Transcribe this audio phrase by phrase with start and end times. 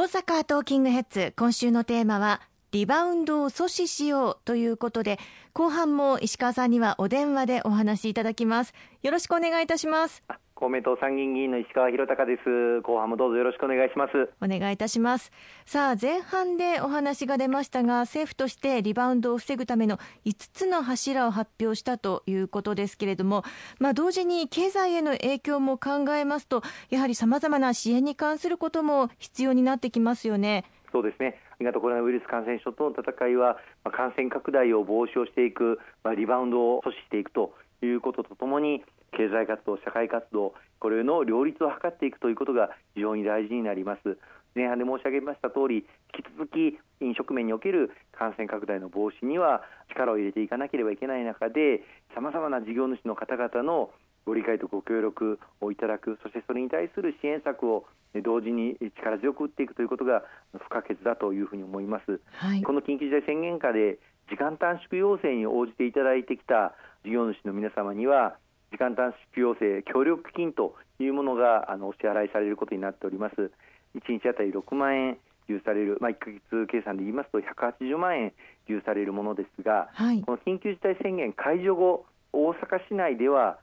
[0.00, 2.40] 大阪トーキングヘッズ今週のテーマは
[2.72, 5.18] リバウンドを阻止しようということで
[5.52, 8.72] 後半も石川さんにはお電話でお話しいただきます。
[9.02, 10.22] よろしくお願いいたします。
[10.60, 12.82] 公明党参議院議員の石川博隆です。
[12.82, 14.28] 後半もどうぞよろしくお願いします。
[14.42, 15.32] お願いいたします。
[15.64, 23.42] さあ前半でお話が出ましたが政府としてリバウンドを防ぐための5つの柱を発表したということですけれども
[23.78, 30.66] まあ同時に経済への影響も考えますとやはり様々な支援に関することも必要になってきますよね。
[30.92, 31.40] そうですね。
[31.58, 37.54] 新型コロナウイルス感染症との戦いは、まあ、感染拡大を防止をしていく、まあ、リバウンドを阻止していくと
[37.86, 44.18] いうこととともに経済活動、社会活動これの両立を図っていくということが非常に大事になります。
[44.54, 51.82] 前半で申し上げました通り引き続き飲食面における感染拡大の防止には力を入れていかなければいけない中で
[52.14, 53.90] さまざまな事業主の方々の
[54.26, 57.86] ご理解とご協力をいただくそしてそれに対する支援策を
[58.24, 68.36] 同時に力強く打っていくということが不可欠だというふうに思います、はい、この緊急事態宣言下で時間短縮要請に応じていただいてきた事業主の皆様には
[68.70, 73.50] 時間短縮要請協力金というものがあのお支払いされることになっております。
[73.96, 78.32] 1日あたり6万円給付される、まあ、1か月計算で言いますと180万円
[78.68, 83.58] 給付されるものですが、はい、この緊急事態宣言解除後大阪市内では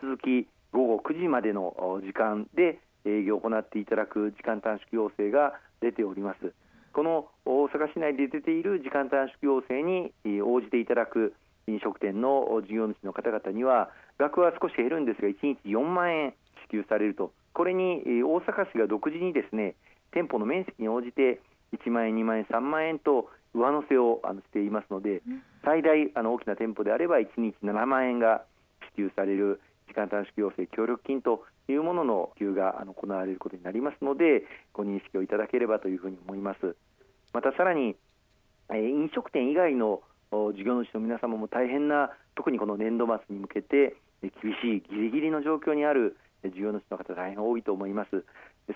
[0.00, 6.52] 引き続き午後9時までの時間で営業を行っていただく時間短縮要請が出ております。
[6.92, 11.34] この大阪市内で出ている時間短縮要請に応じていただく
[11.68, 19.74] 飲食店の事業主の方々には額は少し減るんですが1日4万円支給されるとこれに大阪市が独自にですね
[20.12, 21.40] 店舗の面積に応じて
[21.72, 25.22] 1万円、2万円、3万円と上乗せをあのしていますので、
[25.64, 28.44] 最大あの大きな店舗であれば1日7万円が
[28.90, 36.76] 支給される時間短縮要請協力金というものの給付があの行われることになりますのでご認識をいただければというふうに思います。
[37.32, 37.96] またさらに、
[38.70, 40.02] えー、飲食店以外の
[40.32, 44.30] 事業主の皆様も大変な特にこの年度末に向けて厳
[44.62, 48.24] しいギリギリの状況にある事業主の方大変多いと思います。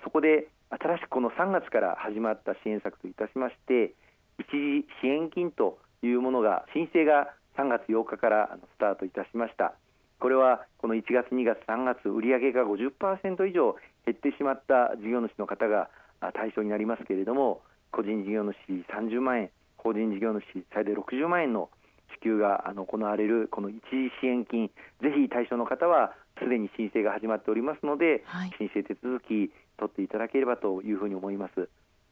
[0.05, 3.95] そこで新しくこの3月から始まった支援策といたしまして
[4.39, 9.75] 一時支援金というものが申請が3月8日からスタートいたしました。
[10.19, 15.89] これはこの1月2月3月売上が50%以上減ってしまった事業主の方が
[16.35, 17.61] 対象になりますけれども
[17.93, 18.57] 個人事業主
[18.93, 19.51] 30万円
[19.87, 20.43] 法人事業主
[20.75, 21.71] 最大60万円の
[22.19, 24.67] 支給があの行われるこの一時支援金
[25.01, 26.11] ぜひ対象の方は
[26.43, 31.69] すでに申請が始まっておりますので、はい、申請手続き取っていただければというふうに思います。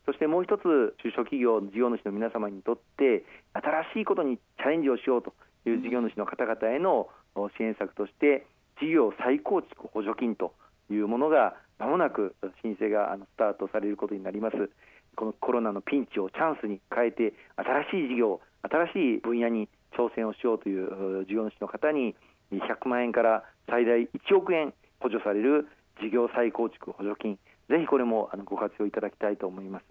[0.07, 3.25] そしてもう一つ中小企業事業主の皆様にとって
[3.55, 5.33] 新しいことにチャレンジをしようと
[5.67, 7.09] いう事業主の方々への
[7.57, 8.47] 支援策として
[8.81, 10.53] 事業再構築補助金と
[10.91, 14.71] いうものがまもなく申請がスタートされることになります。
[15.15, 22.15] このコロナのピンチをチャンスに変えて新しい事業新しい分野に挑戦をしようという事業主の方に
[22.53, 25.69] 100万円から最大1億円補助される
[26.01, 27.39] 事業再構築補助金。
[27.69, 29.85] ぜひこれもご活用いただきたいと思います、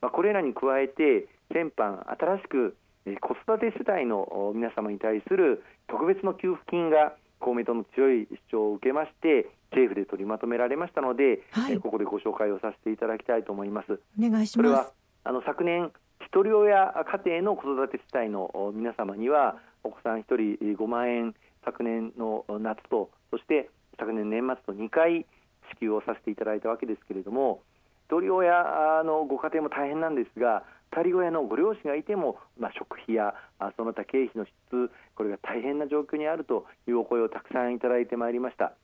[0.00, 2.76] まあ、これらに加えて先般新しく
[3.20, 14.00] 子育て世帯の皆様に対する特別の給付金が公明党の強い主張を受けまして政府で取りまとめられましたので、はい、ここでご紹介をさせていただきたいと思います。
[14.18, 14.62] お願いします。
[14.62, 14.92] これは
[15.24, 15.90] あの昨年
[16.20, 16.92] ひとり親
[17.24, 20.24] 家庭の子育て世帯の皆様にはお子さん1
[20.58, 25.26] 人5万円昨年の夏とそして昨年年末と2回
[25.70, 27.62] 支給をさせていただいたわけですけれども
[28.04, 30.62] ひとり親のご家庭も大変なんですが
[30.92, 33.34] 2人親のご両親がいても、まあ、食費や
[33.76, 38.74] その他経費の質これが大変な状況にあるというお声をたくさんいただいてまいりました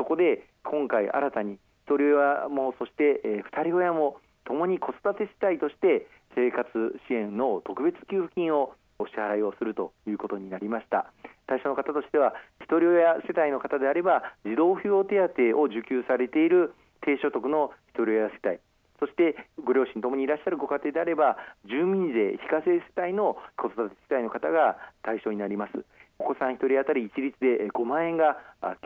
[0.00, 4.16] そこで今回新たに1人親もそして、え2人親も
[4.46, 6.64] ともに子育て世帯として生活
[7.06, 11.12] 支援の特別給付金をお支払いをするということになりました。
[11.46, 12.32] 対象の方としては
[12.64, 16.72] 一人親世帯の方であれば児童扶養手当を受給されている
[17.02, 18.58] 低所得の一人親世帯
[19.00, 21.36] そしてご両親ともにいらっしゃるご家庭であれば
[21.68, 25.84] 住民税非課税世帯の子育て世帯の方が対象になります。
[26.20, 28.36] お子さん1人当たり一律で5万円が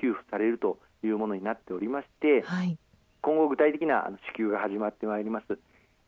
[0.01, 2.79] 給付されるというものになっておりまして、はい、
[3.23, 5.59] 今後具体的な支給が始まってまいります。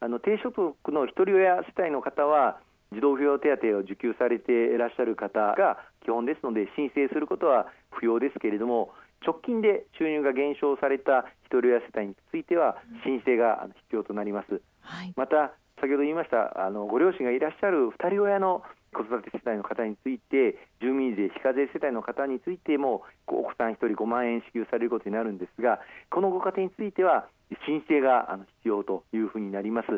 [0.00, 2.58] あの低所得の一人親世帯の方は
[2.92, 8.92] 児童扶養手当を受給されていらっしゃる方が基本ですので申請することは不要ですけれども
[9.26, 25.80] 直近で収入が減少された一人親世帯については申請が必要となります、はい、また先ほど言いましたあのご両親がいらっしゃる2人親の子育て世帯の方について住民税非課税世帯の方についてもお子さん1人5万円支給されることになるんですが
[26.10, 27.28] このご家庭については
[27.66, 29.88] 申請が必要というふうになります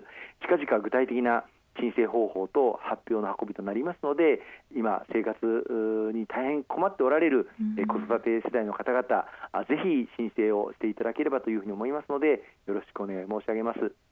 [0.43, 1.45] 近々具体的な
[1.81, 4.41] 申請方法と発表の運びとなりますので
[4.77, 5.39] 今、生活
[6.13, 7.49] に大変困っておられる
[7.87, 9.07] 子育て世代の方々
[9.65, 14.08] ぜひ申請をしていただければというふうに思いますのでよろしくお願い申し上げます。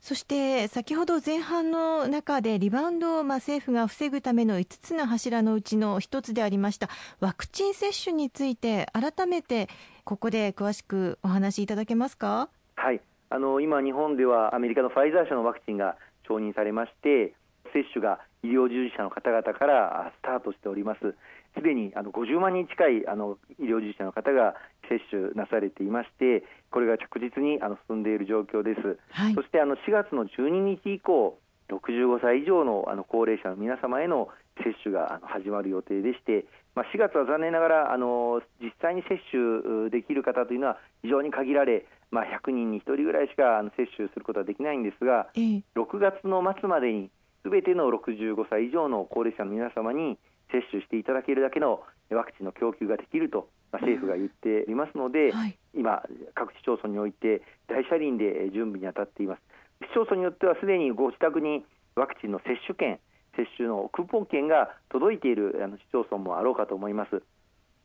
[0.00, 6.88] そして先ほど前半の中でリバウンドをまあ政府が防ぐための5つの柱のうちの1つでありました
[7.20, 9.68] ワクチン接種について改めて
[10.04, 12.48] ここで詳しくお話しいただけますか？
[12.76, 17.34] はいあの今、日本ではアメリカのファイザー社のワクチンが承認されまして
[17.72, 21.14] 接種が医療従事者の方々からスタートしております。
[21.56, 24.54] すでにあの50万人近いあの医療従事者の方が
[24.88, 28.98] 接種なされていまして、これが着実にあの進んでいる状況です。
[29.10, 31.38] はい、そしてあの4月の12日以降、
[31.68, 34.28] 65歳以上のあの高齢者の皆様への
[34.58, 36.44] 接種が始まる予定でして、
[36.74, 47.10] まあ、4月は残念ながらあの実際に接種できる方というのは非常に限られ、まあ、100人に1人ぐらいしか接種することはできないんですが、ええ、6月の末までに
[47.42, 50.18] すべての65歳以上の高齢者の皆様に
[50.52, 56.02] 接種していただけるだけのワクチンの供給ができると、まあ、政府が言っていますので、はい、今、
[56.34, 59.42] 各市町村において大車輪で準備に当たっています。
[59.80, 61.64] 市町村によってはすでにご自宅に
[61.94, 62.98] ワクチンの接種券、
[63.36, 67.22] 接種のクーポン券が届いているあの市町村もあろうかと思います。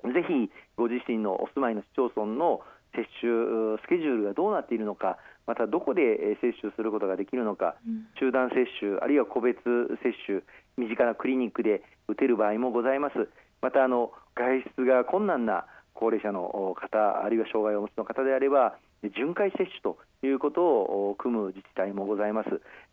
[0.03, 2.61] ぜひご自身のお住まいの市町村の
[2.95, 9.57] 接種スケジュールがどうなっているのか、またどこで接種することができるのか、うん、集団接種、あるいは個別
[10.01, 10.41] 接種、
[10.77, 13.29] 身近なクリニックで打てる場合もございます。
[13.61, 18.75] またあの外出が困難な高齢者の方、あるいは障害をお持ちの方であれば、
[19.15, 22.49] 巡回接種ということを組む自治体もございます。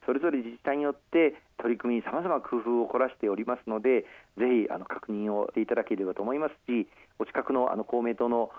[0.07, 4.03] それぞれ自治体によって取り組み、さまざま工夫を凝らしておりますので、
[4.37, 6.89] ぜひあの確認をしていただければと思いますし、
[7.19, 8.51] お近くのあの公明党の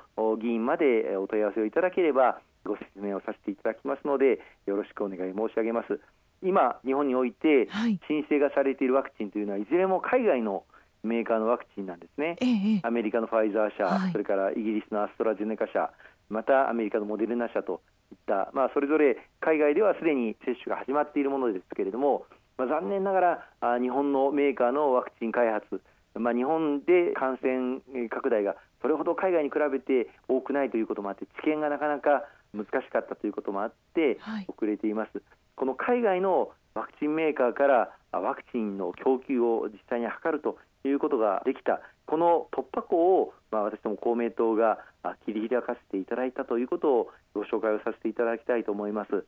[0.42, 6.00] 議員までお問い合わせをいただければ、ご説明をさせていただきますので、よろしくお願い申し上げます。
[6.42, 7.68] 今、日本において
[8.08, 10.64] 申請がされているワクチンというのは、いずれも海外の
[11.04, 15.92] メーカーのワクチンなんですね、ええ、アメリカのファイザー社、はい、それからイギリスのアストラゼネカ社、
[16.30, 17.82] またアメリカのモデルナ社と
[18.28, 22.26] た、まあ、それぞれ海外ではすでに接種が始まっているものですけれども、
[22.58, 25.82] まあ、残念ながらあ日本のメーカーのワクチン開発、
[26.16, 35.10] まあ、日本で感染拡大がそれほど海外に比べて多くないということもあって、知見がなかなか難しかったということもあって、遅れています。
[35.16, 35.24] はい、
[35.56, 40.58] この海外のワクチンメーカーからワクチンの供給を実際に図ると
[40.88, 44.80] いうことができた、この突破口を、まあ、私ども公明党が
[45.26, 49.26] 切り開かせていただいたということをご紹介をさせていただきたいと思います。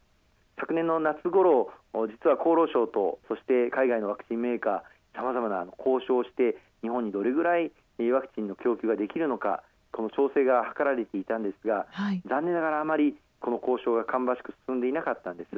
[0.60, 7.72] 昨年の夏頃、実は厚労省とそして海外のワクチンメーカー、さまざまな交渉をして、日本にどれぐらい
[8.12, 15.56] ワクチンの供給ができるのか、この調整が図られていたんですが、はい、残念ながらあまりこの交渉が芳しく進んでいなかったんです。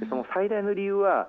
[0.00, 1.28] でその最大の理由は、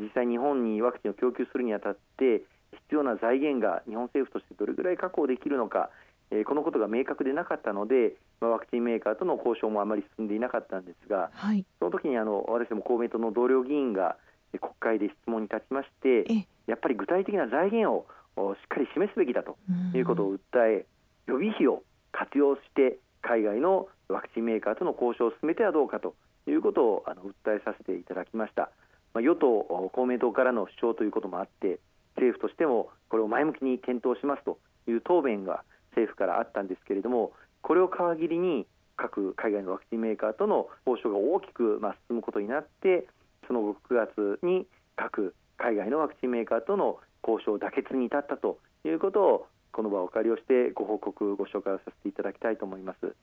[0.00, 2.42] 実際日本にワクチンを供給するにあたって
[2.84, 5.90] 必要な財源が日本政府としてどれぐらい確保できるのか、
[6.30, 14.16] えー、このことが明確でなかったので、まあ、ワクチンメーカーとの交渉もあまり進んでいなかったんですが、はい、その時にあの私ども公明党の同僚議員が
[14.58, 16.24] 国会で質問に立ちまして
[16.66, 18.06] やっぱり具体的な財源を
[18.54, 19.56] しっかり示すべきだと
[19.94, 20.86] いうことを訴え
[21.26, 21.82] 予備費を
[22.12, 26.14] 活用して海外のワクチンメーカーとの交渉を進めてはどうかと
[26.46, 28.70] いうことをあの訴えさせていただきました、
[29.14, 29.48] まあ、与党
[29.92, 31.80] 公明党からの主張ということもあって
[32.16, 34.58] 政府としてもこれを前向きに検討しますと
[34.88, 37.32] いう答弁が政府からあったんですけれども
[37.62, 43.06] これを皮切りに各海外のワクチンメーカーとの交渉が大きくま進むことになって
[43.46, 53.14] その後9月に各海外のワクチンメーカーとの交渉妥結に至ったということをこの場をお借りをしてご報告ご紹介をさせていただきたいと思います。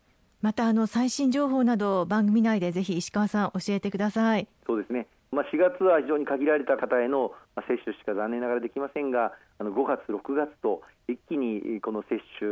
[0.41, 4.47] またあの最新情報など番組内でぜひ石川さん教えてください。
[4.67, 7.33] そうですねまあ、4月は非常に限られた方への
[7.67, 12.47] 接種しか残念ながらできませんが、あの5月、6月と一気にこの接種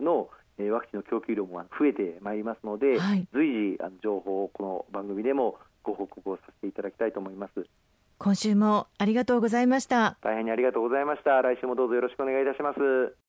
[0.00, 0.28] の
[0.70, 7.66] ワクチンの供給量も増えてまいりますので、はい、随時あの情報をこの番組でもご報告をさせていただきたいと思います。
[8.18, 10.16] 今週もありがとうございました。
[10.22, 11.42] 大変にありがとうございました。
[11.42, 13.21] 来週もどうぞよろしくお願いいたします。